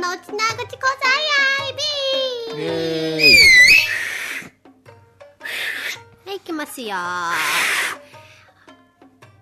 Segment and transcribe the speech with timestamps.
[0.00, 0.86] のつなぐちこ
[1.36, 1.36] い
[6.26, 6.96] はい、いきますよ。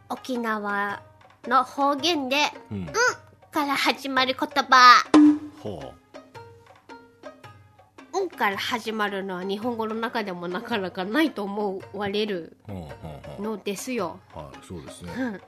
[0.08, 1.00] 沖縄
[1.46, 2.36] の方言で、
[2.72, 2.86] うんうん
[3.52, 5.04] から始まる言葉。
[5.60, 5.94] ほ
[8.12, 14.18] うんから始まるのは日本語の中でもなかなかないと思われるうほうほうほのですよ。
[14.34, 15.40] うはいそうですねうん。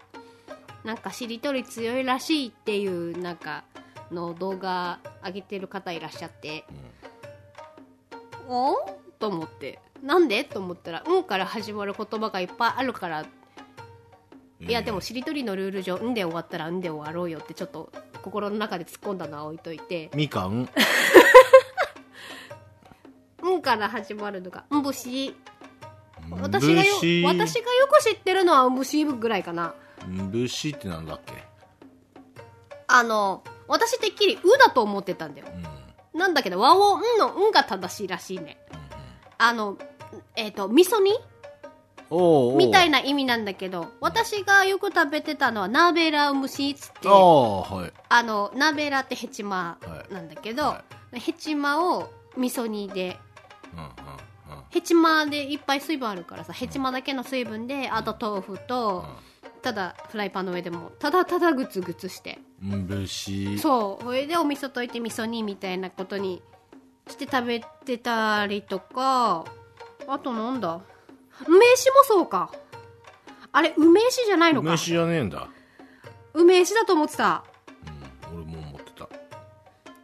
[0.85, 3.65] なんかしりとり強いらしいっていうなんか
[4.11, 6.65] の動画上げてる方いらっしゃって、
[8.49, 8.77] お
[9.19, 13.25] と思ってなんでと思ったら「うん」から始まる言葉がいっぱいあるから
[14.59, 17.93] いやでもしりとりのルール上「うん」で終わったら「うん」で終わろうよってちょっと
[18.23, 20.69] 心の中で突っ込んだのは置いといてみかん
[23.43, 25.35] 「うん」から始まるのが「うんぶし」
[26.31, 26.95] 私がよ
[27.27, 29.75] 私がよく知ってるのは「うんぶし」ぐらいかな。
[30.31, 31.33] ぶしってなんだっけ？
[32.87, 35.47] あの私てっきり「う」だと思ってたんだよ。
[36.15, 36.19] うん。
[36.19, 38.59] なんだけど和音「ん」の「ん」が正しいらしいね。
[39.39, 39.79] あの
[40.35, 41.13] えっ、と味噌煮？
[42.57, 48.01] みたいな意味なんだけど私がよく食べてたのはナーベラ蒸しっつってはい。
[48.09, 49.79] あのナーベラってヘチマ
[50.11, 53.17] なんだけど、はヘチマを味噌煮で
[53.73, 53.91] うんうんうん。
[54.71, 59.05] ヘチマでいっぱい水分あるからさヘチマだけの水分であと豆腐と
[59.63, 62.41] ただフライパンの上でもただただグツグツして。
[62.45, 64.05] うんぶしそう。
[64.05, 66.43] それでお味噌溶いて味噌煮みたいなことに
[67.09, 69.45] して食べてたりとか。
[70.07, 70.81] あとなんだ？
[71.47, 72.51] 梅酒もそうか。
[73.53, 74.69] あれ梅酒じゃないのか。
[74.69, 75.49] 梅酒じゃねえんだ。
[76.35, 77.45] 梅酒だと思ってた。
[78.31, 79.09] うん俺も思ってた。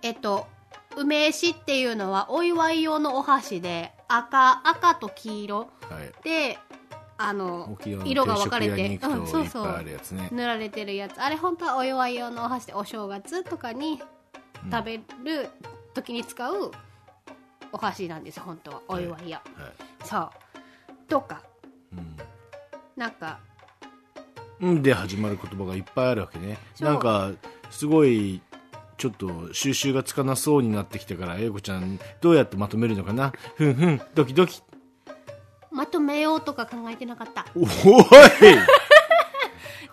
[0.03, 0.47] えっと
[0.97, 5.59] 梅酒っていうのはお祝い用のお箸で赤赤と黄色。
[5.59, 5.67] は
[6.03, 6.25] い。
[6.25, 6.59] で
[7.19, 10.29] あの色が分かれてうんそうそくといっぱいあるやつね。
[10.31, 11.21] 塗られてるやつ。
[11.21, 14.01] あれ本当はお祝い用のお箸でお正月とかに
[14.71, 15.49] 食べる
[15.95, 16.71] 時に使う
[17.73, 18.83] お箸なんです本当は。
[18.89, 20.07] お祝いや、はい。
[20.07, 20.31] そう。
[21.09, 21.43] とか。
[21.93, 22.17] うん。
[22.97, 23.39] なんか。
[24.61, 26.59] うんで始まる言葉がいっぱいあるわけね。
[26.81, 27.33] なんか
[27.71, 28.41] すごい
[28.97, 33.33] ちょっと収集がつかなそうになってきたから英子ちゃんどうやってまとめるのかな。
[33.57, 34.63] ふんふんドキドキ
[35.77, 37.45] まとめようとか考えてなかった。
[37.55, 37.67] おい。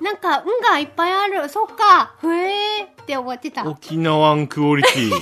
[0.01, 1.49] なんか「ん」がいっぱいある。
[1.49, 2.16] そっか。
[2.19, 3.61] ふえーって終わってた。
[3.61, 5.11] 以上沖縄クオリティ。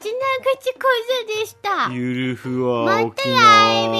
[0.00, 0.80] つなぐちこ
[1.26, 1.88] ざでした。
[1.92, 3.98] ゆるふわ沖やい縄び